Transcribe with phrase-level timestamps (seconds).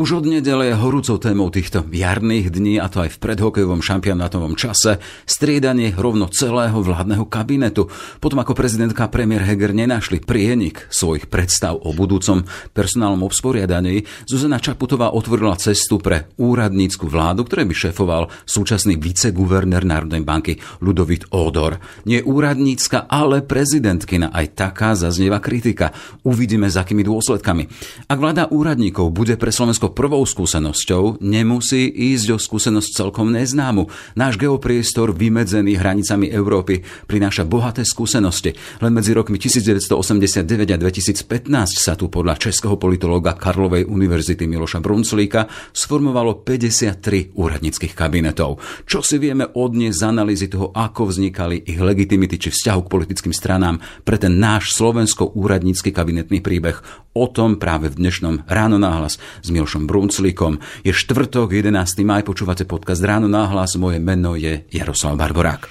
[0.00, 4.56] Už od nedele je horúcou témou týchto jarných dní, a to aj v predhokejovom šampionátovom
[4.56, 4.96] čase,
[5.28, 7.92] striedanie rovno celého vládneho kabinetu.
[8.16, 14.56] Potom ako prezidentka a premiér Heger nenašli prienik svojich predstav o budúcom personálnom obsporiadaní, Zuzana
[14.56, 21.76] Čaputová otvorila cestu pre úradnícku vládu, ktoré by šéfoval súčasný viceguvernér Národnej banky Ludovit Odor.
[22.08, 24.32] Nie úradnícka, ale prezidentkina.
[24.32, 25.92] Aj taká zaznieva kritika.
[26.24, 27.68] Uvidíme, s akými dôsledkami.
[28.08, 33.86] Ak vláda úradníkov bude pre Slovensko prvou skúsenosťou, nemusí ísť o skúsenosť celkom neznámu.
[34.16, 38.56] Náš geopriestor vymedzený hranicami Európy prináša bohaté skúsenosti.
[38.80, 45.50] Len medzi rokmi 1989 a 2015 sa tu podľa českého politológa Karlovej univerzity Miloša Brunclíka
[45.74, 48.62] sformovalo 53 úradníckých kabinetov.
[48.86, 53.34] Čo si vieme odniesť z analýzy toho, ako vznikali ich legitimity či vzťahu k politickým
[53.34, 56.80] stranám pre ten náš slovensko-úradnícky kabinetný príbeh.
[57.10, 60.52] O tom práve v dnešnom Ráno náhlas s Milošom Tomášom Brunclikom.
[60.84, 62.04] Je štvrtok, 11.
[62.04, 65.64] maj, počúvate podcast Ráno náhlas, moje meno je Jaroslav Barborák.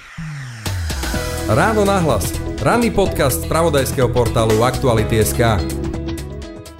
[1.46, 2.34] Ráno náhlas.
[2.58, 5.62] Ranný podcast z pravodajského portálu Aktuality.sk.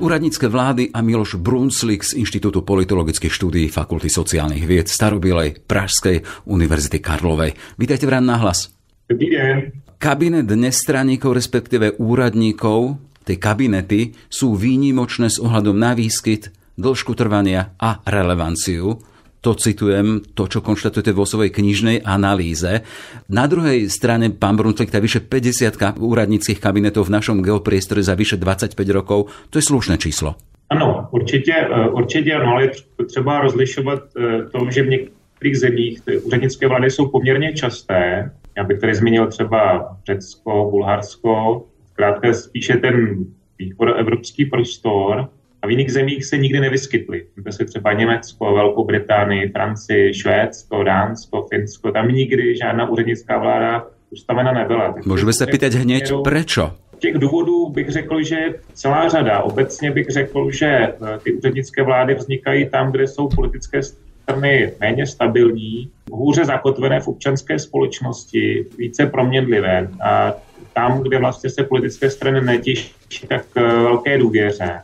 [0.01, 6.99] Úradnícke vlády a Miloš Brunslik z Inštitútu politologických štúdií Fakulty sociálnych vied Starobilej Pražskej Univerzity
[6.99, 7.55] Karlovej.
[7.79, 8.75] Vítajte v Ráno náhlas.
[9.07, 9.55] Dobrý deň.
[10.01, 12.97] Kabinet nestraníkov, respektíve úradníkov,
[13.29, 16.49] tie kabinety sú výnimočné s ohľadom na výskyt
[16.79, 19.01] dĺžku trvania a relevanciu.
[19.41, 22.85] To citujem, to, čo konštatujete vo svojej knižnej analýze.
[23.33, 28.37] Na druhej strane, pán Bruntlik, tá vyše 50 úradníckých kabinetov v našom geopriestore za vyše
[28.37, 30.37] 25 rokov, to je slušné číslo.
[30.69, 32.71] Ano, určitě, eh, určitě ano, ale je
[33.07, 38.31] třeba rozlišovat eh, to, že v některých zemích ty úřednické vlády jsou poměrně časté.
[38.57, 39.61] Já bych tady zmínil třeba
[40.07, 43.25] Řecko, Bulharsko, zkrátka spíše ten
[43.59, 45.29] východoevropský prostor,
[45.63, 47.27] a v jiných zemích se nikdy nevyskytly.
[47.45, 51.93] To se třeba Německo, Velkou Británii, Francii, Švédsko, Dánsko, Finsko.
[51.93, 54.93] Tam nikdy žádná úřednická vláda ustavena nebyla.
[54.93, 56.59] Tak Můžeme se pýtat hned, proč?
[56.99, 58.37] Těch důvodů bych řekl, že
[58.73, 59.41] celá řada.
[59.43, 65.07] Obecně bych řekl, že eh, ty úřednické vlády vznikají tam, kde jsou politické strany méně
[65.07, 69.89] stabilní, hůře zakotvené v občanské společnosti, více proměnlivé.
[70.05, 70.35] A
[70.75, 72.93] tam, kde vlastně se politické strany netěší
[73.29, 74.81] tak eh, velké důvěře.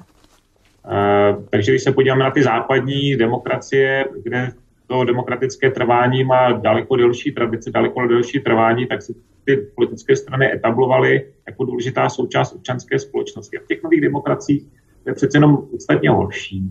[0.91, 4.53] Eh, takže když se podíváme na ty západní demokracie, kde
[4.87, 9.13] to demokratické trvání má daleko delší tradici, daleko delší trvání, tak se
[9.45, 13.59] ty politické strany etablovaly jako důležitá součást občanské společnosti.
[13.59, 14.67] A v těch nových demokraciích
[15.07, 16.63] je přece jenom podstatně horší.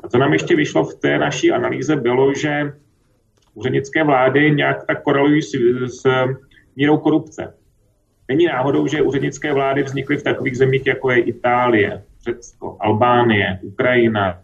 [0.00, 2.72] A co nám ještě vyšlo v té naší analýze, bylo, že
[3.54, 5.50] úřednické vlády nějak tak korelují s,
[5.86, 6.02] s
[6.76, 7.54] mírou korupce.
[8.28, 14.40] Není náhodou, že úřednické vlády vznikly v takových zemích, jako je Itálie, Řecko, Albánie, Ukrajina,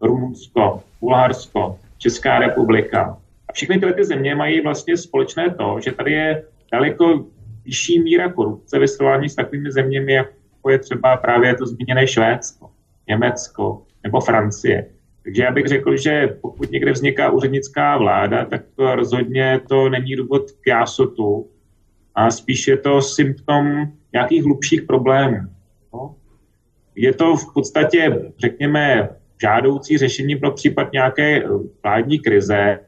[0.00, 3.18] Rumunsko, Bulharsko, Česká republika.
[3.48, 7.24] A všechny tyhle ty země mají vlastně společné to, že tady je daleko
[7.64, 12.70] vyšší míra korupce ve srovnání s takovými zeměmi, jako je třeba právě to zmíněné Švédsko,
[13.08, 14.86] Německo nebo Francie.
[15.24, 20.16] Takže já bych řekl, že pokud někde vzniká úřednická vláda, tak to rozhodně to není
[20.16, 21.50] důvod k jásotu
[22.14, 25.38] a spíš je to symptom nějakých hlubších problémů.
[25.94, 26.14] No?
[26.96, 29.08] Je to v podstatě, řekněme,
[29.42, 31.48] žádoucí řešení pro případ nějaké eh,
[31.82, 32.78] vládní krize.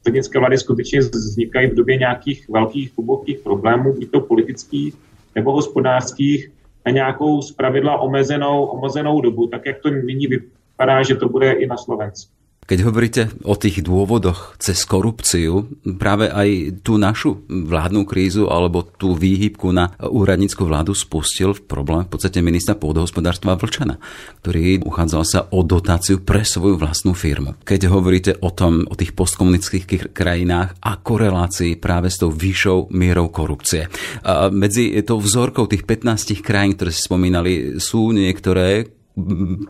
[0.00, 4.94] Stranické vlády skutečně vznikají v době nějakých velkých, hlubokých problémů, buď to politických
[5.34, 6.52] nebo hospodářských,
[6.86, 11.66] na nějakou zpravidla omezenou, omezenou dobu, tak jak to nyní vypadá, že to bude i
[11.66, 12.35] na Slovensku.
[12.66, 15.70] Keď hovoríte o tých dôvodoch cez korupciu,
[16.02, 22.02] práve aj tú našu vládnu krízu alebo tú výhybku na úradnícku vládu spustil v problém
[22.02, 24.02] v podstate ministra pôdohospodárstva Vlčana,
[24.42, 27.54] ktorý uchádzal sa o dotáciu pre svoju vlastnú firmu.
[27.62, 33.30] Keď hovoríte o tom, o tých postkomunických krajinách a korelácii práve s tou vyššou mierou
[33.30, 33.86] korupcie.
[34.26, 38.90] A medzi tou vzorkou tých 15 krajín, ktoré si spomínali, sú niektoré,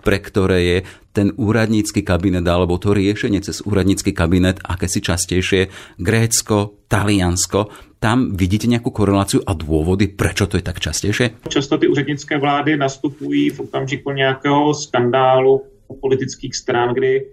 [0.03, 0.79] pre ktoré je
[1.15, 5.71] ten úradnícky kabinet alebo to riešenie cez úradnícky kabinet aké si častejšie
[6.03, 7.71] Grécko, Taliansko.
[7.99, 11.25] Tam vidíte nějakou korelaci a důvody, proč to je tak častější?
[11.49, 15.63] Často ty úřednické vlády nastupují v okamžiku nějakého skandálu
[16.01, 17.27] politických stran, kdy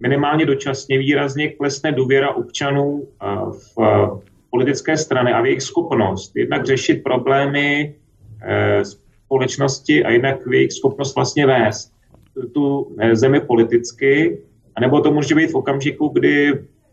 [0.00, 3.26] minimálně dočasně výrazně klesne důvěra občanů eh,
[3.76, 3.76] v
[4.50, 7.94] politické strany a v jejich schopnost jednak řešit problémy
[8.42, 8.84] eh,
[9.26, 11.92] společnosti a jinak v jejich schopnost vlastně vést
[12.54, 14.38] tu eh, zemi politicky,
[14.74, 16.52] anebo to může být v okamžiku, kdy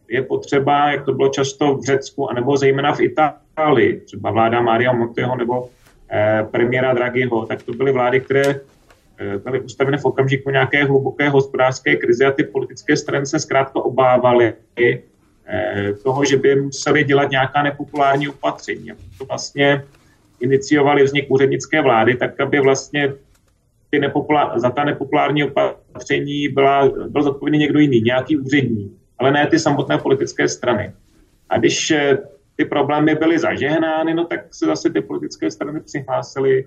[0.09, 4.93] je potřeba, jak to bylo často v Řecku, anebo zejména v Itálii, třeba vláda Maria
[4.93, 5.69] Monteho nebo
[6.11, 8.49] eh, premiéra Draghiho, tak to byly vlády, které
[9.17, 13.79] eh, byly ustaveny v okamžiku nějaké hluboké hospodářské krize a ty politické strany se zkrátka
[13.79, 15.01] obávaly eh,
[16.03, 18.91] toho, že by museli dělat nějaká nepopulární opatření.
[19.17, 19.83] To vlastně
[20.43, 23.13] iniciovali vznik úřednické vlády, tak aby vlastně
[23.89, 29.47] ty nepopulár, za ta nepopulární opatření byla, byl zodpovědný někdo jiný, nějaký úředník, ale ne
[29.47, 30.93] ty samotné politické strany.
[31.49, 32.17] A když eh,
[32.55, 36.65] ty problémy byly zažehnány, no tak se zase ty politické strany přihlásily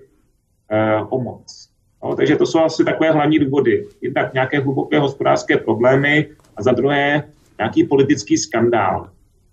[0.71, 1.69] eh, o moc.
[2.03, 3.87] No, takže to jsou asi takové hlavní důvody.
[4.01, 7.23] Jednak nějaké hluboké hospodářské problémy a za druhé
[7.59, 9.09] nějaký politický skandál.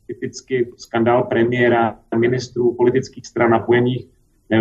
[0.06, 4.13] Typicky skandál premiéra, ministrů, politických stran napojených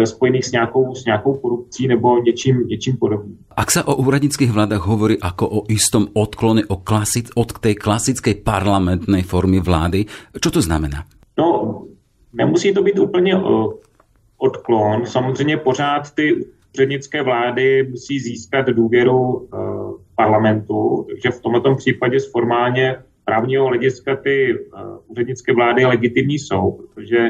[0.06, 3.38] spojených s nějakou, s nějakou korupcí nebo něčím, něčím podobným.
[3.54, 8.42] Ak sa o úradnických vládach hovorí ako o istom odklone o klasic, od tej klasickej
[8.42, 10.08] parlamentnej formy vlády,
[10.40, 11.06] čo to znamená?
[11.38, 11.82] No,
[12.34, 13.36] nemusí to být úplně
[14.38, 15.06] odklon.
[15.06, 16.46] Samozřejmě pořád ty
[16.76, 19.48] úřednické vlády musí získat důvěru uh,
[20.16, 22.96] parlamentu, takže v tomto případě z formálně
[23.26, 24.58] právního hlediska ty
[25.08, 27.30] úřednické vlády legitimní jsou, protože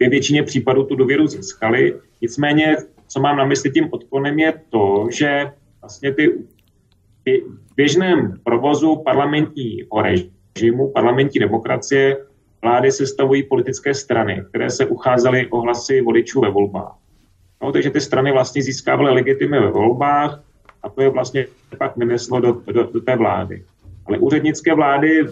[0.00, 1.94] ve většině případů tu důvěru získali.
[2.20, 6.38] Nicméně, co mám na mysli tím odklonem, je to, že vlastně ty
[7.26, 12.16] v běžném provozu parlamentního režimu, parlamentní demokracie,
[12.62, 16.96] vlády sestavují politické strany, které se ucházely o hlasy voličů ve volbách.
[17.62, 20.42] No, takže ty strany vlastně získávaly legitimy ve volbách
[20.82, 21.46] a to je vlastně
[21.78, 23.64] pak vyneslo do, do, do té vlády.
[24.06, 25.26] Ale úřednické vlády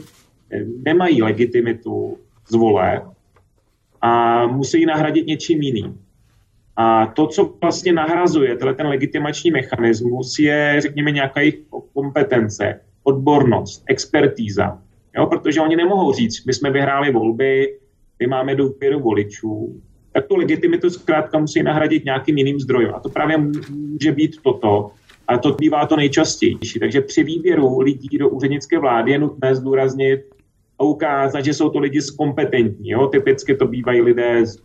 [0.84, 2.18] nemají legitimitu
[2.48, 3.02] z voleb,
[4.02, 6.00] a musí nahradit něčím jiným.
[6.76, 11.58] A to, co vlastně nahrazuje ten legitimační mechanismus, je, řekněme, nějaká jejich
[11.94, 14.78] kompetence, odbornost, expertíza.
[15.16, 17.78] Jo, protože oni nemohou říct, my jsme vyhráli volby,
[18.20, 19.80] my máme důvěru voličů,
[20.12, 22.94] tak tu legitimitu zkrátka musí nahradit nějakým jiným zdrojem.
[22.94, 23.36] A to právě
[23.70, 24.90] může být toto.
[25.28, 26.78] A to bývá to nejčastější.
[26.80, 30.20] Takže při výběru lidí do úřednické vlády je nutné zdůraznit
[30.78, 32.90] a ukázat, že jsou to lidi zkompetentní.
[32.90, 33.06] Jo?
[33.06, 34.62] Typicky to bývají lidé z,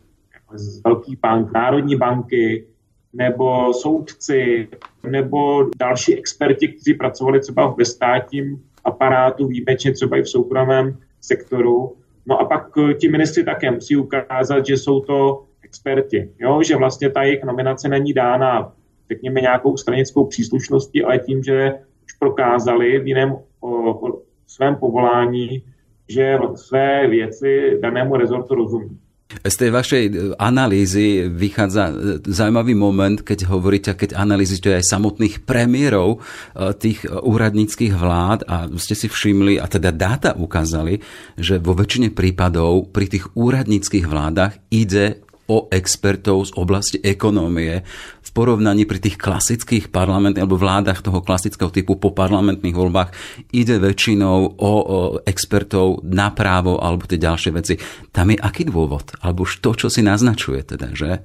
[0.54, 2.66] z velkých bank, národní banky,
[3.14, 4.68] nebo soudci,
[5.10, 11.96] nebo další experti, kteří pracovali třeba ve státním aparátu, výjimečně třeba i v soukromém sektoru.
[12.26, 16.64] No a pak eh, ti ministři také musí ukázat, že jsou to experti, jo?
[16.64, 18.74] že vlastně ta jejich nominace není dána,
[19.10, 21.74] řekněme, nějakou stranickou příslušností, ale tím, že
[22.06, 23.70] už prokázali v jiném o,
[24.08, 25.64] o svém povolání,
[26.10, 28.98] že své věci danému rezortu rozumí.
[29.32, 31.94] Z tej vašej e, analýzy vychádza e,
[32.28, 38.96] zaujímavý moment, keď hovoríte, keď analýzujete aj samotných premiérov e, tých úradníckých vlád a ste
[38.96, 41.00] si všimli, a teda dáta ukázali,
[41.40, 47.82] že vo väčšine prípadov pri tých úradníckých vládach ide o expertov z oblasti ekonómie
[48.22, 53.10] v porovnaní pri tých klasických parlamentných alebo vládach toho klasického typu po parlamentných voľbách
[53.52, 57.76] ide väčšinou o, o expertov na právo alebo tie ďalšie veci.
[58.16, 59.20] Tam je aký dôvod?
[59.20, 61.20] Alebo to, čo si naznačuje teda, že?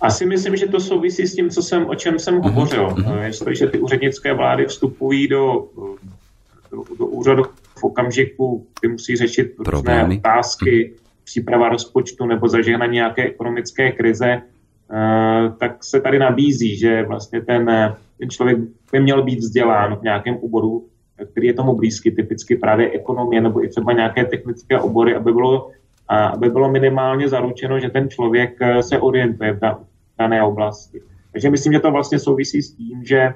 [0.00, 2.52] Asi myslím, že to souvisí s tím, co jsem, o čem jsem uh-huh.
[2.52, 2.86] hovořil.
[2.86, 3.22] Uh-huh.
[3.22, 5.66] Jestliže ty úřednické vlády vstupují do,
[6.70, 7.42] do, do úřadu
[7.78, 14.30] v okamžiku, kdy musí řešit různé otázky, uh-huh příprava rozpočtu nebo zažehnání nějaké ekonomické krize,
[14.30, 17.66] eh, tak se tady nabízí, že vlastně ten,
[18.18, 18.58] ten člověk
[18.92, 20.86] by měl být vzdělán v nějakém oboru,
[21.32, 25.70] který je tomu blízky, typicky právě ekonomie nebo i třeba nějaké technické obory, aby bylo,
[26.08, 29.60] aby bylo minimálně zaručeno, že ten člověk eh, se orientuje v
[30.18, 31.02] dané oblasti.
[31.32, 33.34] Takže myslím, že to vlastně souvisí s tím, že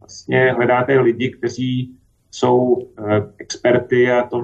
[0.00, 1.90] vlastně hledáte lidi, kteří
[2.32, 4.42] jsou eh, experty a to,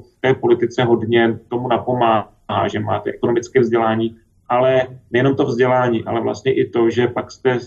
[0.00, 4.16] v té politice hodně tomu napomáhá, že máte ekonomické vzdělání,
[4.48, 7.58] ale nejenom to vzdělání, ale vlastně i to, že pak jste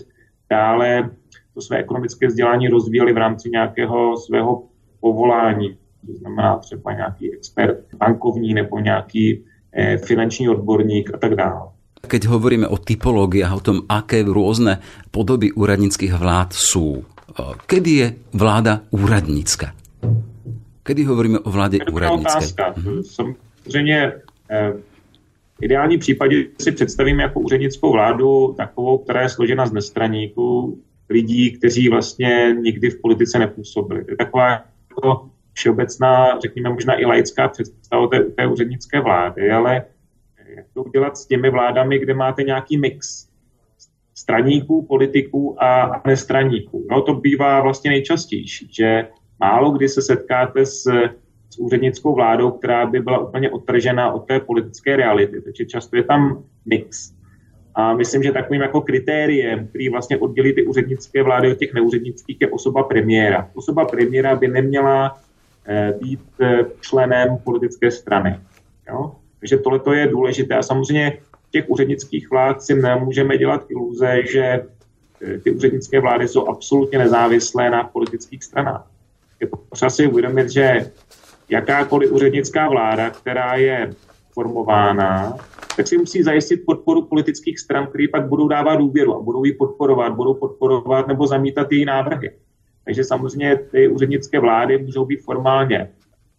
[0.50, 1.10] dále
[1.54, 4.62] to své ekonomické vzdělání rozvíjeli v rámci nějakého svého
[5.00, 5.78] povolání.
[6.06, 11.70] To znamená třeba nějaký expert bankovní nebo nějaký eh, finanční odborník a tak dále.
[12.02, 14.82] Keď hovoríme o typológii a o tom, aké rôzne
[15.14, 17.06] podoby úradnických vlád sú,
[17.66, 19.74] Kedy je vláda úradnícka?
[20.82, 22.64] Kedy hovoríme o vládě úradnické?
[22.76, 23.02] Mhm.
[23.02, 24.12] Samozřejmě
[24.50, 24.72] eh,
[25.58, 30.78] v ideálním případě si představíme jako úřednickou vládu takovou, která je složena z nestraníků,
[31.10, 34.04] lidí, kteří vlastně nikdy v politice nepůsobili.
[34.04, 34.50] To je taková
[34.90, 39.84] jako všeobecná, řekněme možná i laická představa té, té úřednické vlády, ale
[40.56, 43.28] jak to udělat s těmi vládami, kde máte nějaký mix
[44.22, 46.86] straníků, politiků a nestraníků.
[46.90, 49.08] No, to bývá vlastně nejčastější, že
[49.40, 50.82] málo kdy se setkáte s,
[51.50, 55.40] s úřednickou vládou, která by byla úplně odtržená od té politické reality.
[55.42, 57.12] Takže často je tam mix.
[57.74, 62.36] A myslím, že takovým jako kritériem, který vlastně oddělí ty úřednické vlády od těch neúřednických,
[62.40, 63.50] je osoba premiéra.
[63.54, 65.18] Osoba premiéra by neměla
[65.66, 68.38] eh, být eh, členem politické strany.
[68.88, 69.12] Jo?
[69.40, 70.54] Takže tohle je důležité.
[70.54, 71.18] A samozřejmě
[71.52, 74.44] těch úřednických vlád si nemůžeme dělat iluze, že
[75.22, 78.90] eh, ty úřednické vlády jsou absolutně nezávislé na politických stranách.
[79.40, 80.90] Je potřeba si uvědomit, že
[81.48, 83.94] jakákoliv úřednická vláda, která je
[84.32, 85.36] formována,
[85.76, 89.52] tak si musí zajistit podporu politických stran, které pak budou dávat důvěru a budou ji
[89.52, 92.30] podporovat, budou podporovat nebo zamítat její návrhy.
[92.84, 95.88] Takže samozřejmě ty úřednické vlády můžou být formálně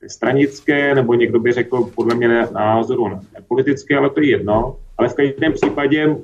[0.07, 4.77] stranické, nebo někdo by řekl podle mě názoru politické, ale to je jedno.
[4.97, 6.15] Ale v každém případě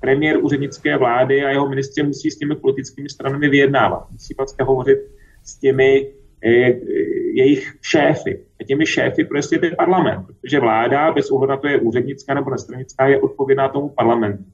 [0.00, 4.10] premiér úřednické vlády a jeho ministři musí s těmi politickými stranami vyjednávat.
[4.10, 4.98] Musí vlastně hovořit
[5.44, 6.12] s těmi
[6.44, 6.72] Eh,
[7.34, 8.40] jejich šéfy.
[8.60, 12.50] A těmi šéfy prostě je parlament, protože vláda, bez ohledu na to je úřednická nebo
[12.50, 14.44] nestranická, je odpovědná tomu parlamentu.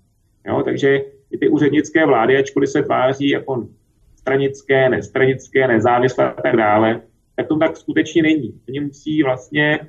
[0.46, 1.00] Jo, takže
[1.30, 3.68] i ty úřednické vlády, ačkoliv se tváří jako
[4.16, 7.00] stranické, nestranické, nezávislé a tak dále,
[7.36, 8.60] tak to tak skutečně není.
[8.68, 9.80] Oni musí vlastně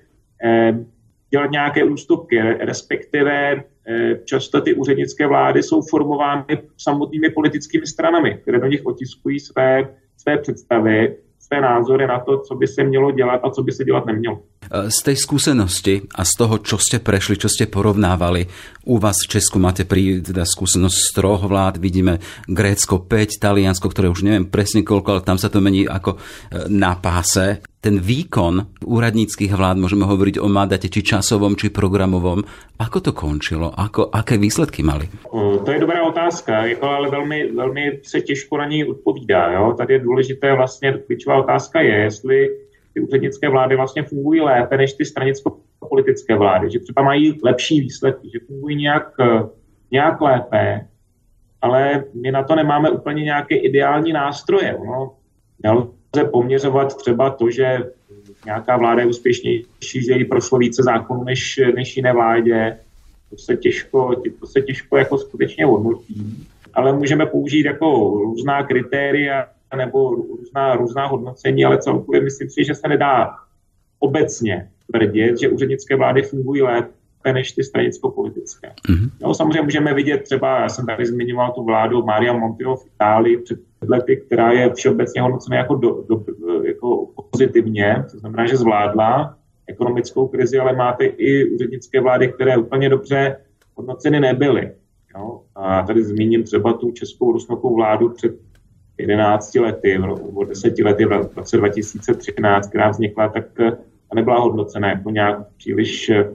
[0.44, 0.86] eh,
[1.30, 8.60] dělat nějaké ústupky, respektive eh, často ty úřednické vlády jsou formovány samotnými politickými stranami, které
[8.60, 11.16] do nich otiskují své, své představy
[11.50, 14.40] své názory na to, co by se mělo dělat a co by se dělat nemělo.
[14.70, 18.46] Z tej skúsenosti a z toho, čo ste prešli, čo ste porovnávali,
[18.86, 23.90] u vás v Česku máte pri teda skúsenosť z troch vlád, vidíme Grécko 5, Taliansko,
[23.90, 27.66] ktoré už neviem presne koľko, ale tam sa to mení ako e, na páse.
[27.80, 32.44] Ten výkon úradníckých vlád, môžeme hovoriť o mandate či časovom, či programovom.
[32.76, 33.72] Ako to končilo?
[33.72, 35.08] Ako, aké výsledky mali?
[35.32, 39.52] To je dobrá otázka, jako ale velmi, velmi se těžko na ní odpovídá.
[39.52, 39.74] Jo?
[39.78, 42.50] Tady je důležité vlastně, klíčová otázka je, jestli
[42.94, 48.30] ty úřednické vlády vlastně fungují lépe než ty stranicko-politické vlády, že třeba mají lepší výsledky,
[48.34, 49.08] že fungují nějak,
[49.92, 50.88] nějak lépe,
[51.62, 54.78] ale my na to nemáme úplně nějaké ideální nástroje.
[55.64, 57.78] No, nelze poměřovat třeba to, že
[58.46, 62.78] nějaká vláda je úspěšnější, že jí prošlo více zákonů než, než jiné vládě.
[63.30, 66.48] To se těžko, to se těžko jako skutečně hodnotí.
[66.74, 69.46] Ale můžeme použít jako různá kritéria,
[69.78, 73.30] nebo různá, různá hodnocení, ale celkově myslím si, že se nedá
[74.00, 78.74] obecně tvrdit, že úřednické vlády fungují lépe než ty stranicko-politické.
[78.90, 79.10] Mm-hmm.
[79.22, 83.38] No, samozřejmě můžeme vidět třeba, já jsem tady zmiňoval tu vládu Maria Montiro v Itálii
[83.38, 86.24] před lety, která je všeobecně hodnocena jako, do, do,
[86.64, 92.90] jako pozitivně, to znamená, že zvládla ekonomickou krizi, ale máte i úřednické vlády, které úplně
[92.90, 93.38] dobře
[93.76, 94.72] hodnoceny nebyly.
[95.18, 95.42] Jo?
[95.56, 98.36] A tady zmíním třeba tu českou rusnokou vládu před
[98.98, 103.72] 11 lety, nebo 10 lety v roce 2013, která vznikla, tak eh,
[104.16, 106.30] nebyla hodnocena jako nějak příliš eh,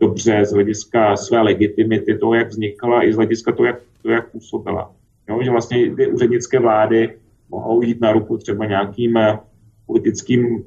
[0.00, 4.30] dobře z hlediska své legitimity, toho, jak vznikala, i z hlediska toho, jak, toho, jak
[4.30, 4.92] působila.
[5.30, 7.16] Jo, že vlastně ty úřednické vlády
[7.48, 9.38] mohou jít na ruku třeba nějakým eh,
[9.86, 10.64] politickým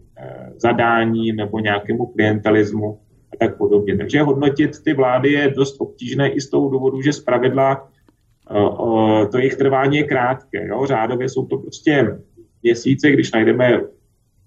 [0.58, 3.00] zadáním nebo nějakému klientelismu
[3.34, 3.98] a tak podobně.
[3.98, 7.89] Takže hodnotit ty vlády je dost obtížné i z toho důvodu, že zpravidla
[9.32, 10.67] to jejich trvání je krátké.
[10.67, 10.86] Jo?
[10.86, 12.20] Řádově jsou to prostě
[12.63, 13.82] měsíce, když najdeme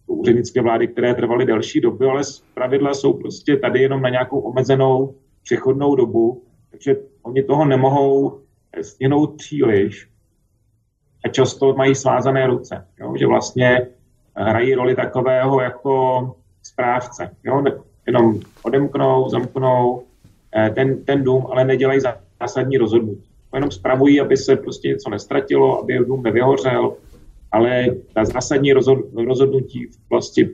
[0.06, 2.22] úřednické vlády, které trvaly delší dobu, ale
[2.54, 8.40] pravidla jsou prostě tady jenom na nějakou omezenou přechodnou dobu, takže oni toho nemohou
[8.84, 10.08] stihnout příliš
[11.24, 13.14] a často mají svázané ruce, jo?
[13.18, 13.86] že vlastně
[14.36, 17.30] hrají roli takového jako správce.
[17.44, 17.64] Jo?
[18.06, 20.02] Jenom odemknou, zamknou
[20.56, 22.00] eh, ten, ten dům, ale nedělají
[22.40, 26.96] zásadní rozhodnutí jenom spravují, aby se prostě něco nestratilo, aby dům nevyhořel,
[27.52, 28.72] ale ta zásadní
[29.26, 30.50] rozhodnutí v oblasti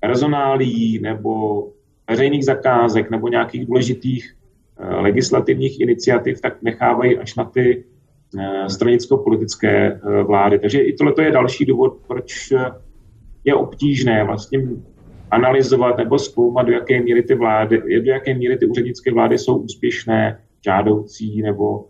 [0.00, 1.62] personálí nebo
[2.08, 4.36] veřejných zakázek nebo nějakých důležitých
[4.90, 7.84] legislativních iniciativ, tak nechávají až na ty
[8.38, 10.58] eh, stranicko-politické eh, vlády.
[10.58, 12.52] Takže i tohle je další důvod, proč
[13.44, 14.62] je obtížné vlastně
[15.30, 19.56] analyzovat nebo zkoumat, do jaké míry ty vlády, do jaké míry ty úřednické vlády jsou
[19.56, 21.84] úspěšné, žádoucí nebo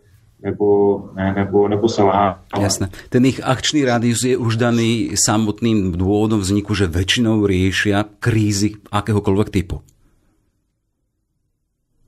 [0.44, 2.44] nebo, ne, nebo, nebo selhává.
[2.60, 2.88] Jasné.
[3.08, 9.48] Ten ich akčný rádius je už daný samotným dôvodom vzniku, že väčšinou riešia krízy akéhokoľvek
[9.48, 9.80] typu.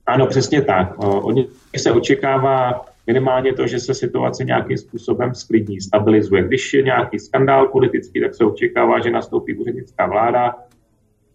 [0.07, 0.99] Ano, přesně tak.
[0.99, 1.47] Od nich
[1.77, 6.43] se očekává minimálně to, že se situace nějakým způsobem sklidní, stabilizuje.
[6.43, 10.55] Když je nějaký skandál politický, tak se očekává, že nastoupí úřednická vláda,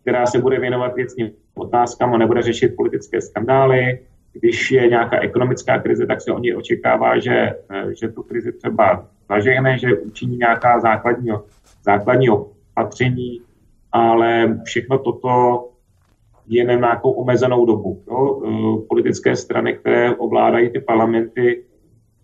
[0.03, 3.99] která se bude věnovat věcným otázkám a nebude řešit politické skandály
[4.33, 9.09] když je nějaká ekonomická krize, tak se oni očekává, že, eh, že tu krizi třeba
[9.29, 11.31] zažehne, že učiní nějaká základní,
[11.85, 13.41] základní opatření
[13.93, 15.69] ale všechno toto
[16.47, 18.03] je na nějakou omezenou dobu.
[18.11, 18.43] Jo?
[18.47, 21.65] Eh, politické strany, které ovládají ty parlamenty,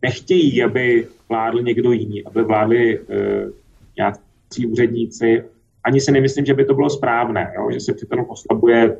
[0.03, 3.07] nechtějí, aby vládl někdo jiný, aby vládli uh,
[3.97, 5.45] nějací úředníci.
[5.85, 7.71] Ani si nemyslím, že by to bylo správné, jo?
[7.71, 8.97] že se přitom oslabuje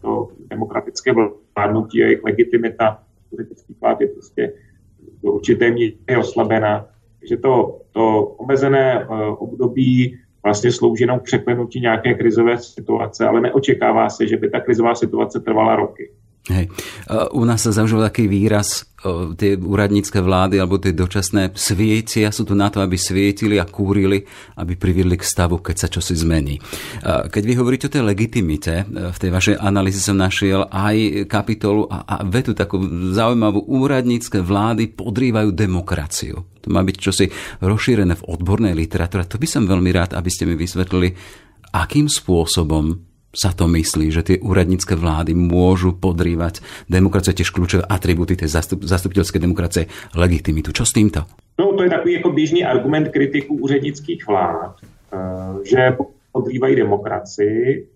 [0.00, 1.12] to demokratické
[1.56, 3.02] vládnutí a jejich legitimita.
[3.30, 4.52] Politický vlád je prostě
[5.22, 6.86] do určité míry oslabená.
[7.18, 13.40] Takže to, to omezené uh, období vlastně slouží jenom k překlenutí nějaké krizové situace, ale
[13.40, 16.10] neočekává se, že by ta krizová situace trvala roky.
[16.42, 16.74] Hej.
[17.38, 18.82] U nás sa zaužil taký výraz,
[19.38, 24.26] tie úradnícke vlády alebo tie dočasné svietia sú tu na to, aby svietili a kúrili,
[24.58, 26.58] aby priviedli k stavu, keď sa čosi zmení.
[27.06, 32.10] Keď vy hovoríte o tej legitimite, v tej vašej analýze som našiel aj kapitolu a,
[32.10, 32.78] a vetu takú
[33.14, 36.42] zaujímavú, úradnícke vlády podrývajú demokraciu.
[36.42, 37.26] To má byť čosi
[37.62, 39.30] rozšírené v odbornej literatúre.
[39.30, 41.14] To by som veľmi rád, aby ste mi vysvetlili,
[41.70, 48.36] akým spôsobom sa to myslí, že tie úradnícke vlády môžu podrývať demokracie, tiež kľúčové atributy
[48.36, 50.70] tej zastup, zastupiteľskej demokracie, legitimitu.
[50.70, 51.24] Čo s týmto?
[51.58, 55.18] No, to je takový jako běžný argument kritiků úřednických vlád, eh,
[55.64, 55.96] že
[56.32, 57.88] podrývají demokracii.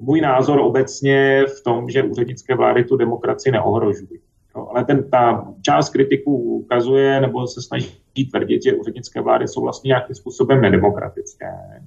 [0.00, 4.20] Můj názor obecně v tom, že úřednické vlády tu demokracii neohrožují.
[4.56, 7.90] No, ale ten, ta část kritiků ukazuje nebo se snaží
[8.30, 11.82] tvrdit, že úřednické vlády jsou vlastně nějakým způsobem nedemokratické,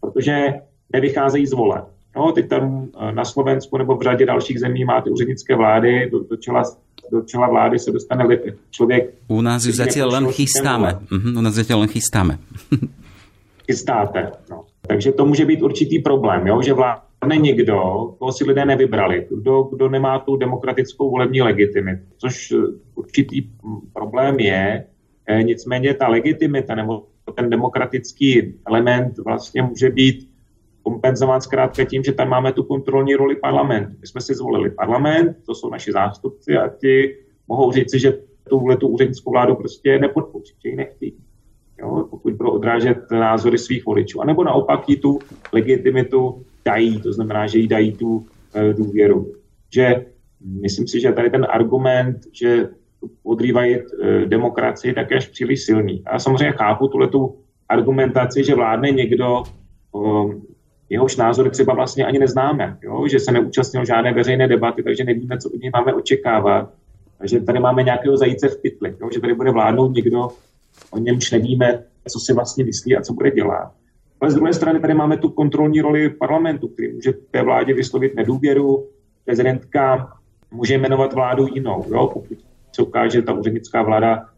[0.00, 0.54] protože
[0.92, 1.84] nevycházejí z voleb.
[2.18, 6.20] No, teď tam eh, na Slovensku nebo v řadě dalších zemí máte úřednické vlády, do,
[6.20, 6.62] do, čela,
[7.12, 8.38] do čela vlády se dostane
[8.70, 9.14] člověk.
[9.28, 10.98] U nás ju zatiaľ len chystáme.
[11.14, 12.38] Uh-huh, u nás zatiaľ len chystáme.
[13.66, 14.32] Chystáte.
[14.50, 14.64] No.
[14.86, 16.62] Takže to může být určitý problém, jo?
[16.62, 17.78] že vládne někdo,
[18.18, 22.56] koho si lidé nevybrali, kdo, kdo nemá tu demokratickou volební legitimitu, což eh,
[22.94, 23.42] určitý
[23.92, 24.84] problém je,
[25.26, 30.28] e, nicméně ta legitimita nebo ten demokratický element vlastně může být
[30.90, 33.92] kompenzován zkrátka tím, že tam máme tu kontrolní roli parlamentu.
[34.00, 37.16] My jsme si zvolili parlament, to jsou naši zástupci a ti
[37.48, 38.18] mohou říci, že
[38.48, 41.14] tuhle tu úřednickou vládu prostě nepodpoří, že ji nechtějí.
[41.80, 44.20] Jo, pokud budou odrážet názory svých voličů.
[44.20, 45.18] A nebo naopak jí tu
[45.52, 49.32] legitimitu dají, to znamená, že jí dají tu e, důvěru.
[49.74, 50.06] Že
[50.40, 52.68] myslím si, že tady ten argument, že
[53.22, 53.82] odrývají e,
[54.26, 56.02] demokracii, tak je až příliš silný.
[56.06, 57.36] A samozřejmě chápu tuhle tu
[57.68, 59.42] argumentaci, že vládne někdo,
[60.90, 63.08] jehož názor třeba vlastně ani neznáme, jo?
[63.08, 66.70] že se neúčastnil žádné veřejné debaty, takže nevíme, co od něj máme očekávat.
[67.18, 69.08] Takže tady máme nějakého zajíce v pytli, jo?
[69.14, 70.28] že tady bude vládnout někdo,
[70.90, 73.72] o němž nevíme, co si vlastně myslí a co bude dělat.
[74.20, 78.14] Ale z druhé strany tady máme tu kontrolní roli parlamentu, který může té vládě vyslovit
[78.14, 78.88] nedůvěru.
[79.24, 80.12] Prezidentka
[80.50, 82.10] může jmenovat vládu jinou, jo?
[82.12, 82.38] pokud
[82.72, 84.28] se ukáže, že ta úřednická vláda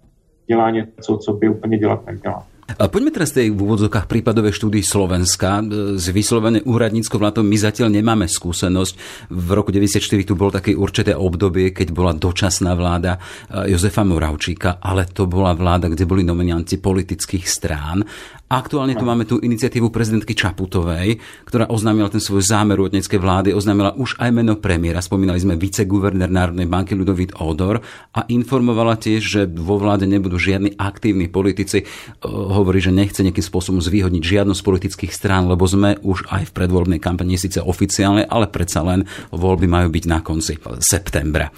[0.46, 2.46] dělá něco, co by úplně dělat neměla.
[2.78, 5.64] Poďme teraz tej v úvodzokách prípadovej štúdii Slovenska.
[5.98, 9.26] Z vyslovene úradníckou vládou my zatiaľ nemáme skúsenosť.
[9.32, 14.78] V roku 94 tu bolo také určité obdobie, keď bola dočasná vláda eh, Jozefa Moravčíka,
[14.78, 18.06] ale to bola vláda, kde boli nominanti politických strán
[18.50, 23.94] Aktuálne tu máme tú iniciatívu prezidentky Čaputovej, ktorá oznámila ten svoj zámer úradníckej vlády, oznámila
[23.94, 24.98] už aj meno premiéra.
[24.98, 27.78] Spomínali sme viceguvernér Národnej banky Ludovít Odor
[28.10, 31.86] a informovala tiež, že vo vláde nebudú žiadni aktívni politici.
[32.26, 36.54] Hovorí, že nechce nejakým spôsobom zvýhodniť žiadnu z politických strán, lebo sme už aj v
[36.58, 41.54] predvoľbnej kampani síce oficiálne, ale predsa len voľby majú byť na konci septembra.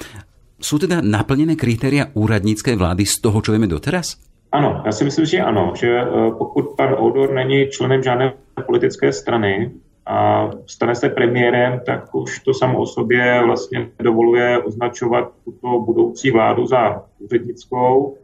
[0.61, 4.32] Sú teda naplnené kritéria úradníckej vlády z toho, čo vieme doteraz?
[4.53, 8.33] Ano, já si myslím, že ano, že eh, pokud pan Odor není členem žádné
[8.67, 9.73] politické strany
[10.07, 16.31] a stane se premiérem, tak už to samo o sobě vlastně dovoluje označovat tuto budoucí
[16.31, 18.17] vládu za úřednickou.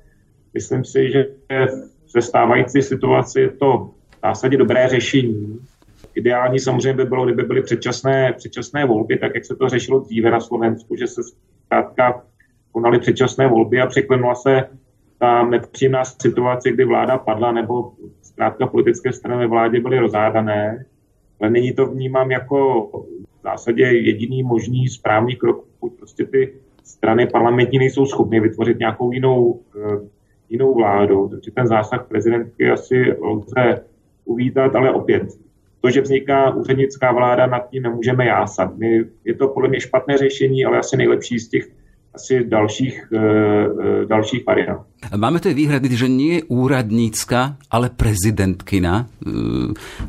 [0.55, 1.27] Myslím si, že
[2.15, 5.59] ve stávající situaci je to v zásadě dobré řešení.
[6.15, 10.31] Ideální samozřejmě by bylo, kdyby byly předčasné, předčasné volby, tak jak se to řešilo dříve
[10.31, 12.23] na Slovensku, že se zkrátka
[12.73, 14.69] konaly předčasné volby a překlenula se
[15.19, 20.85] ta nepříjemná situace, kdy vláda padla, nebo zkrátka politické strany ve vládě byly rozhádané,
[21.41, 22.87] ale nyní to vnímám jako
[23.39, 26.55] v zásadě jediný možný správný krok, pokud prostě ty
[26.85, 30.09] strany parlamentní nejsou schopny vytvořit nějakou jinou, eh,
[30.49, 31.29] jinou vládu.
[31.29, 33.85] Takže ten zásah prezidentky asi lze
[34.25, 35.39] uvítat, ale opět,
[35.81, 38.77] to, že vzniká úřednická vláda, nad tím nemůžeme jásat.
[38.77, 41.69] My, je to podle mě špatné řešení, ale asi nejlepší z těch
[42.19, 43.23] asi dalších, e,
[44.11, 44.83] dalších variant.
[45.15, 49.07] Máme tu výhrady, že nie je úradnícka, ale prezidentkina.
[49.07, 49.31] E,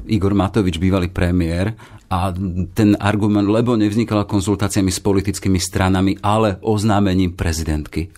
[0.09, 1.77] Igor Matovič, bývalý premiér.
[2.09, 2.33] A
[2.73, 8.09] ten argument, lebo nevznikala konzultáciami s politickými stranami, ale oznámením prezidentky.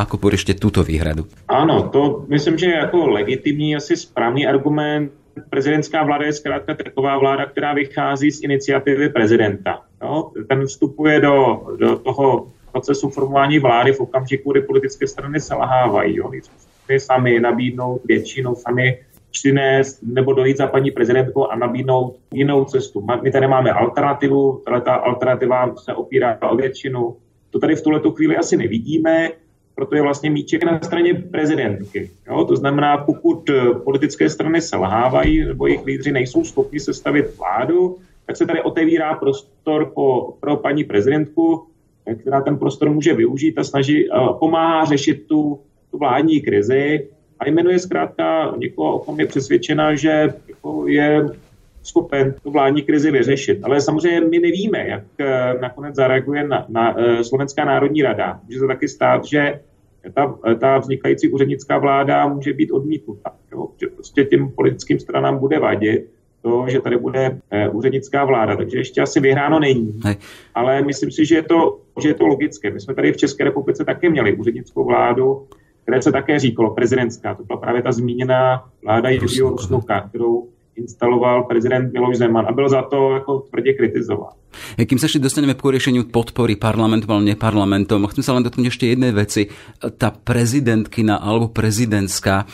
[0.00, 1.28] Ako poriešte túto výhradu?
[1.44, 5.12] Áno, to myslím, že je jako legitimní, asi správný argument.
[5.50, 9.80] prezidentská vláda je zkrátka taková vláda, která vychází z iniciativy prezidenta.
[10.02, 10.30] Jo?
[10.48, 16.16] Ten vstupuje do, do toho procesu formování vlády v okamžiku, kdy politické strany selhávají.
[16.16, 16.30] Jo?
[16.98, 18.98] Sami nabídnout většinu, sami
[19.30, 23.06] přinést nebo dojít za paní prezidentkou a nabídnout jinou cestu.
[23.22, 27.16] My tady máme alternativu, ale ta alternativa se opírá o většinu.
[27.50, 29.28] To tady v tuhle chvíli asi nevidíme,
[29.74, 32.10] proto je vlastně míček na straně prezidentky.
[32.26, 32.44] Jo?
[32.44, 33.50] To znamená, pokud
[33.84, 39.90] politické strany selhávají nebo jejich lídři nejsou schopni sestavit vládu, tak se tady otevírá prostor
[39.94, 41.66] po, pro paní prezidentku,
[42.20, 47.08] která ten prostor může využít a snaží, pomáhá řešit tu, tu vládní krizi
[47.40, 51.26] a jmenuje zkrátka někoho, o kom je přesvědčena, že jako je
[51.82, 53.60] schopen tu vládní krizi vyřešit.
[53.62, 58.40] Ale samozřejmě my nevíme, jak eh, nakonec zareaguje na, na eh, Slovenská národní rada.
[58.44, 59.60] Může se taky stát, že
[60.14, 63.32] ta, ta vznikající úřednická vláda může být odmítnuta.
[63.52, 63.68] Jo?
[63.80, 66.13] Že prostě těm politickým stranám bude vadit
[66.44, 68.56] to, že tady bude eh, úřednická vláda.
[68.56, 70.00] Takže ještě asi vyhráno není.
[70.54, 72.70] Ale myslím si, že je, to, že je to logické.
[72.70, 75.46] My jsme tady v České republice také měli úřednickou vládu,
[75.82, 77.34] které se také říkalo prezidentská.
[77.34, 82.68] To byla právě ta zmíněná vláda Jiřího Rusnoka, kterou instaloval prezident Miloš Zeman a byl
[82.68, 84.34] za to jako tvrdě kritizován.
[84.78, 88.86] Kým sa ešte dostaneme k riešeniu podpory parlamentom alebo neparlamentom, chcem sa len dotknúť ešte
[88.86, 89.50] jednej veci.
[89.98, 92.46] Tá prezidentkina alebo prezidentská,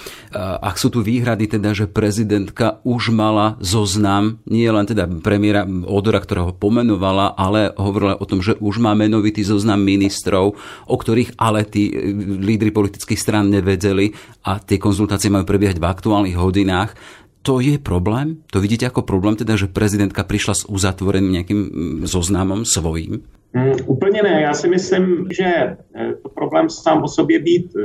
[0.64, 6.24] ak sú tu výhrady teda, že prezidentka už mala zoznam, nie len teda premiéra Odora,
[6.24, 10.56] ktorého pomenovala, ale hovorila o tom, že už má menovitý zoznam ministrov,
[10.88, 11.92] o ktorých ale tí
[12.40, 14.16] lídry politických strán nevedeli
[14.48, 16.96] a tie konzultácie majú prebiehať v aktuálnych hodinách
[17.42, 18.36] to je problém?
[18.52, 23.22] To vidíte jako problém, teda, že prezidentka přišla s uzatvoreným nějakým mm, zoznamem svojím?
[23.52, 24.40] Mm, úplně ne.
[24.42, 27.82] Já si myslím, že eh, to problém sám o sobě být eh,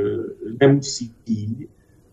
[0.60, 1.12] nemusí.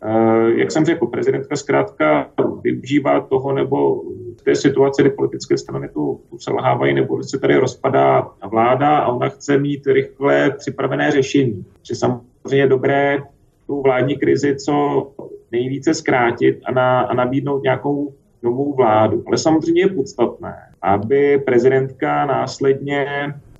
[0.06, 2.30] Eh, jak jsem řekl, prezidentka zkrátka
[2.64, 4.02] využívá toho, nebo
[4.40, 9.12] v té situaci, kdy politické strany tu, tu selhávají, nebo se tady rozpadá vláda a
[9.12, 11.66] ona chce mít rychle připravené řešení.
[11.84, 13.24] Že samozřejmě dobré
[13.68, 15.08] tu vládní krizi co
[15.54, 18.14] nejvíce zkrátit a, na, a nabídnout nějakou
[18.44, 19.24] novou vládu.
[19.28, 23.06] Ale samozřejmě je podstatné, aby prezidentka následně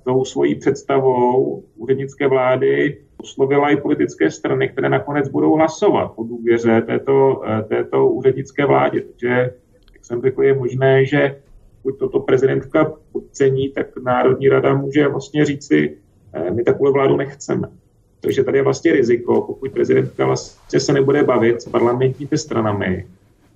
[0.04, 6.82] tou svojí představou úřednické vlády oslovila i politické strany, které nakonec budou hlasovat o důvěře
[6.86, 9.00] této, této úřednické vládě.
[9.00, 9.28] Takže,
[9.92, 11.36] jak jsem řekl, je možné, že
[11.82, 15.96] pokud toto prezidentka podcení, tak Národní rada může vlastně říci,
[16.32, 17.68] eh, my takovou vládu nechceme.
[18.24, 23.06] Takže tady je vlastně riziko, pokud prezidentka vlastně se nebude bavit s parlamentními stranami,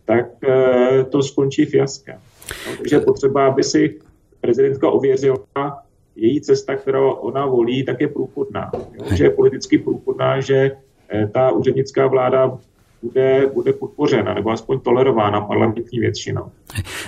[0.04, 2.18] tak eh, to skončí fiaskem.
[2.66, 3.98] No, takže je potřeba, aby si
[4.40, 5.82] prezidentka ověřila,
[6.16, 8.70] její cesta, kterou ona volí, tak je průchodná.
[9.14, 10.70] Že je politicky průchodná, že
[11.08, 12.58] eh, ta úřednická vláda
[13.02, 16.50] bude, bude podpořena nebo aspoň tolerována parlamentní většinou.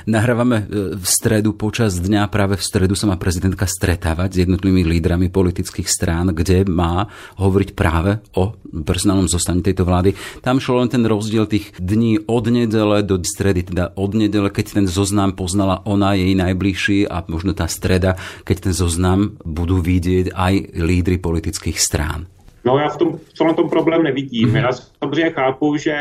[0.06, 0.64] Nahrávame e,
[0.96, 5.90] v stredu počas dňa, práve v stredu sa má prezidentka stretávať s jednotlivými lídrami politických
[5.90, 8.54] strán, kde má hovoriť práve o
[8.86, 10.14] personálnom zostaní tejto vlády.
[10.40, 14.80] Tam šlo len ten rozdiel tých dní od nedele do stredy, teda od nedele, keď
[14.80, 20.32] ten zoznam poznala ona, jej najbližší a možno tá streda, keď ten zoznam budú vidieť
[20.32, 22.30] aj lídry politických strán.
[22.64, 24.48] No já v tom, v tomhle tom problém nevidím.
[24.48, 24.62] Mm-hmm.
[24.62, 25.92] Já samozřejmě chápu, že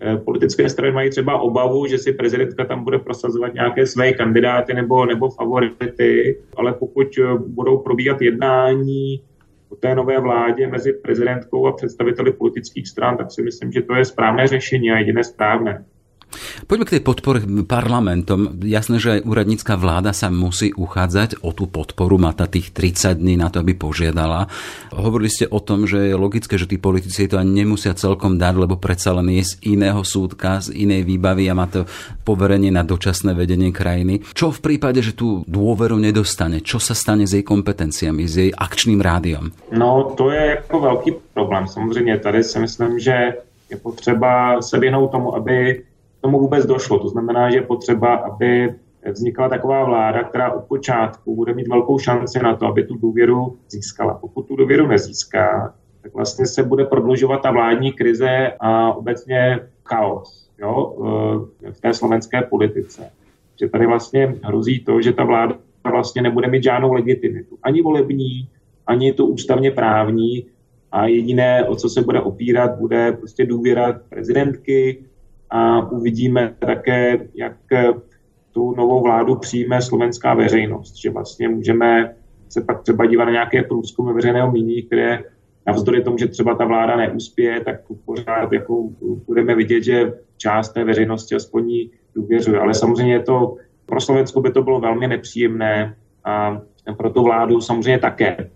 [0.00, 4.74] eh, politické strany mají třeba obavu, že si prezidentka tam bude prosazovat nějaké své kandidáty
[4.74, 9.20] nebo, nebo favority, ale pokud eh, budou probíhat jednání
[9.68, 13.94] o té nové vládě mezi prezidentkou a představiteli politických stran, tak si myslím, že to
[13.94, 15.84] je správné řešení a jediné správné.
[16.66, 18.56] Poďme k tej podpore parlamentom.
[18.62, 22.16] Jasné, že úradnícká vláda sa musí uchádzať o tú podporu.
[22.16, 24.48] Má ta tých 30 dní na to, aby požiadala.
[24.94, 28.54] Hovorili ste o tom, že je logické, že tí politici to ani nemusia celkom dať,
[28.54, 31.86] lebo predsa len je z iného súdka, z inej výbavy a má to
[32.24, 34.24] poverenie na dočasné vedenie krajiny.
[34.32, 36.64] Čo v prípade, že tú dôveru nedostane?
[36.64, 39.52] Čo sa stane s jej kompetenciami, s jej akčným rádiom?
[39.72, 41.68] No, to je jako velký problém.
[41.68, 43.34] Samozřejmě tady si myslím, že
[43.70, 45.82] je potřeba se věnout tomu, aby
[46.24, 46.98] tomu vůbec došlo.
[46.98, 48.74] To znamená, že je potřeba, aby
[49.12, 53.56] vznikla taková vláda, která od počátku bude mít velkou šanci na to, aby tu důvěru
[53.70, 54.14] získala.
[54.14, 60.50] Pokud tu důvěru nezíská, tak vlastně se bude prodlužovat ta vládní krize a obecně chaos
[60.58, 60.96] jo,
[61.72, 63.10] v té slovenské politice.
[63.60, 65.54] Že tady vlastně hrozí to, že ta vláda
[65.90, 67.58] vlastně nebude mít žádnou legitimitu.
[67.62, 68.48] Ani volební,
[68.86, 70.46] ani tu ústavně právní.
[70.92, 75.04] A jediné, o co se bude opírat, bude prostě důvěra prezidentky,
[75.54, 77.56] a uvidíme také, jak
[78.52, 82.14] tu novou vládu přijme slovenská veřejnost, že vlastně můžeme
[82.48, 85.22] se pak třeba dívat na nějaké průzkumy veřejného mínění, které
[85.66, 88.88] navzdory tomu, že třeba ta vláda neuspěje, tak pořád jako
[89.26, 92.56] budeme vidět, že část té veřejnosti aspoň důvěřuji.
[92.56, 96.62] Ale samozřejmě to, pro Slovensko by to bylo velmi nepříjemné a
[96.96, 98.50] pro tu vládu samozřejmě také,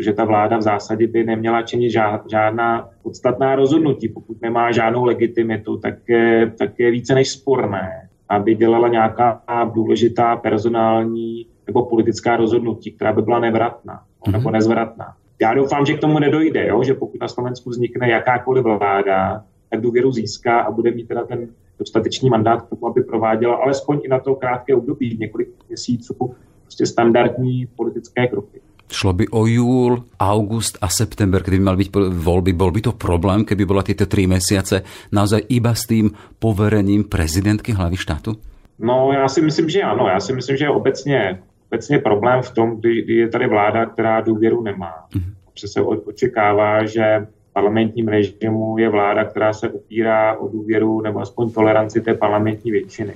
[0.00, 1.90] protože ta vláda v zásadě by neměla činit
[2.30, 4.08] žádná podstatná rozhodnutí.
[4.08, 9.42] Pokud nemá žádnou legitimitu, tak je, tak je více než sporné, aby dělala nějaká
[9.74, 14.32] důležitá personální nebo politická rozhodnutí, která by byla nevratná mm-hmm.
[14.32, 15.14] nebo nezvratná.
[15.40, 16.82] Já doufám, že k tomu nedojde, jo?
[16.82, 21.48] že pokud na Slovensku vznikne jakákoliv vláda, tak důvěru získá a bude mít teda ten
[21.78, 26.14] dostatečný mandát k tomu, aby prováděla alespoň i na to krátké období, několik měsíců,
[26.62, 28.60] prostě standardní politické kroky.
[28.90, 32.52] Šlo by o júl, august a september, kedy by mal byť voľby.
[32.58, 34.82] Bol by to problém, keby bola tieto tri mesiace
[35.14, 36.10] naozaj iba s tým
[36.42, 38.34] poverením prezidentky hlavy štátu?
[38.78, 40.08] No, já si myslím, že ano.
[40.08, 41.38] Já si myslím, že obecně,
[41.70, 44.92] obecně problém v tom, kdy, kdy je tady vláda, která důvěru nemá.
[45.14, 45.66] Mm-hmm.
[45.66, 51.50] se očekává, že v parlamentním režimu je vláda, která se opírá o důvěru nebo aspoň
[51.50, 53.14] toleranci té parlamentní většiny.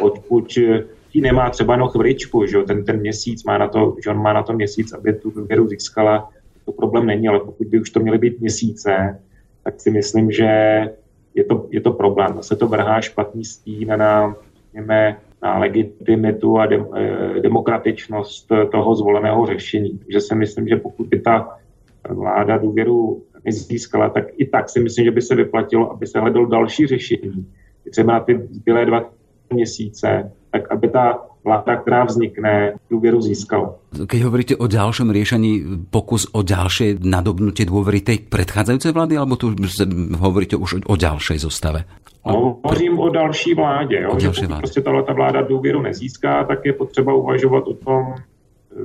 [0.00, 0.58] Odkud
[1.14, 4.32] ji nemá třeba jenom chviličku, že ten, ten měsíc má na to, že on má
[4.32, 6.30] na to měsíc, aby tu důvěru získala,
[6.64, 9.20] to problém není, ale pokud by už to měly být měsíce,
[9.64, 10.48] tak si myslím, že
[11.34, 12.38] je to, je to problém.
[12.40, 19.46] Se to vrhá špatný stín na, řekněme, na legitimitu a de, eh, demokratičnost toho zvoleného
[19.46, 19.98] řešení.
[19.98, 21.58] Takže si myslím, že pokud by ta
[22.08, 26.46] vláda důvěru nezískala, tak i tak si myslím, že by se vyplatilo, aby se hledalo
[26.46, 27.46] další řešení.
[27.90, 29.10] Třeba na ty zbylé dva
[29.52, 33.74] měsíce, tak aby ta vláda, která vznikne, důvěru získala.
[34.06, 35.50] Keď hovoríte o ďalšom riešení,
[35.90, 39.50] pokus o ďalšie nadobnutie dôvery tej predchádzajúcej vlády, alebo tu
[40.20, 41.88] hovoríte už o ďalšej zostave?
[42.26, 44.06] No, hovořím o další vládě.
[44.06, 44.60] Jo, o další vládě.
[44.60, 48.14] prostě tahle ta vláda důvěru nezíská, tak je potřeba uvažovat o tom,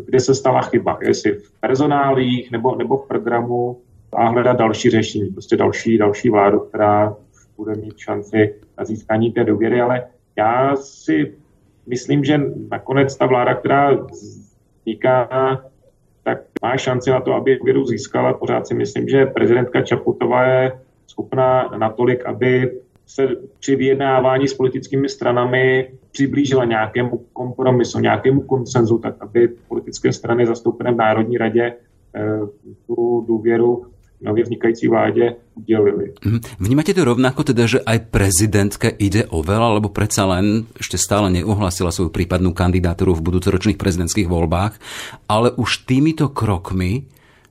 [0.06, 0.98] kde se stala chyba.
[1.02, 3.78] Jestli v personálích nebo, nebo v programu
[4.14, 5.30] a hledat další řešení.
[5.30, 7.16] Prostě další, další vládu, která
[7.58, 10.04] bude mít šanci na získání té důvěry, ale
[10.38, 11.34] já si
[11.88, 15.30] myslím, že nakonec ta vláda, která vzniká,
[16.24, 18.34] tak má šanci na to, aby věru získala.
[18.34, 22.72] Pořád si myslím, že prezidentka Čaputová je schopná natolik, aby
[23.06, 23.28] se
[23.60, 30.92] při vyjednávání s politickými stranami přiblížila nějakému kompromisu, nějakému konsenzu, tak aby politické strany zastoupené
[30.92, 31.74] v Národní radě
[32.16, 32.40] eh,
[32.88, 33.86] tu důvěru
[34.22, 36.14] nově vznikající vládě udělili.
[36.26, 36.40] Mhm.
[36.60, 41.30] Vnímate to rovnako teda, že aj prezidentke ide o veľa, lebo predsa len ešte stále
[41.30, 44.74] neuhlasila svoju prípadnú kandidatúru v budúcoročných prezidentských voľbách,
[45.30, 47.06] ale už týmito krokmi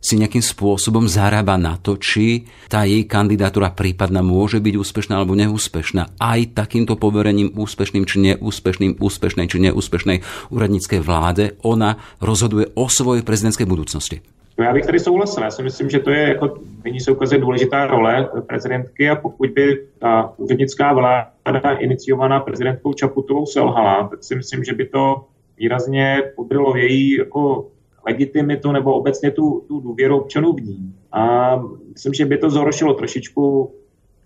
[0.07, 5.35] si nejakým spôsobom zarába na to, či tá jej kandidatúra prípadná môže byť úspešná alebo
[5.35, 6.23] neúspešná.
[6.23, 10.23] Aj takýmto poverením úspešným či neúspešným, úspešnej či neúspešnej
[10.55, 14.23] úradníckej vláde ona rozhoduje o svojej prezidentskej budúcnosti.
[14.59, 15.43] No já bych tady souhlasil.
[15.43, 19.51] Já si myslím, že to je jako nyní se ukazuje důležitá role prezidentky a pokud
[19.51, 25.25] by ta úřednická vláda iniciovaná prezidentkou Čaputovou selhala, tak si myslím, že by to
[25.59, 27.69] výrazně podrylo její jako
[28.07, 30.95] legitimitu nebo obecně tu, tu důvěru občanů v ní.
[31.13, 31.57] A
[31.93, 33.75] myslím, že by to zhoršilo trošičku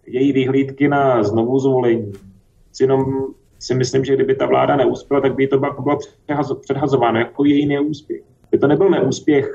[0.07, 2.13] její vyhlídky na znovu zvolení.
[2.81, 3.05] Jenom
[3.59, 5.99] si myslím, že kdyby ta vláda neuspěla, tak by to bylo
[6.61, 8.23] předhazováno jako její neúspěch.
[8.51, 9.55] By to nebyl neúspěch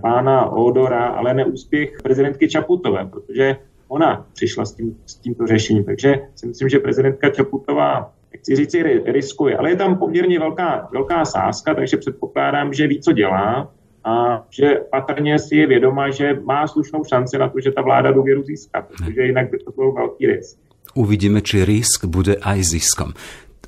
[0.00, 3.56] pána Odora, ale neúspěch prezidentky Čaputové, protože
[3.88, 5.84] ona přišla s, tím, s tímto řešením.
[5.84, 9.56] Takže si myslím, že prezidentka Čaputová chci říct, riskuje.
[9.56, 13.72] Ale je tam poměrně velká, velká sázka, takže předpokládám, že ví, co dělá
[14.04, 18.12] a že patrně si je vědoma, že má slušnou šanci na to, že ta vláda
[18.12, 20.58] důvěru získá, protože jinak by to byl velký risk.
[20.94, 23.14] Uvidíme, či risk bude aj ziskom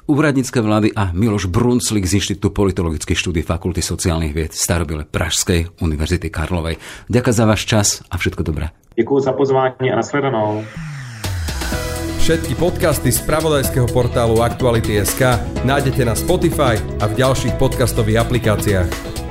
[0.07, 6.29] úradnícke vlády a Miloš Brunclik z Inštitútu politologických štúdí Fakulty sociálnych vied Starobile Pražskej Univerzity
[6.31, 6.79] Karlovej.
[7.07, 8.71] Ďakujem za váš čas a všetko dobré.
[8.97, 10.65] Děkuji za pozvání a nashledanou.
[12.23, 19.22] Všetky podcasty z pravodajského portálu Aktuality.sk nájdete na Spotify a v ďalších podcastových aplikáciách.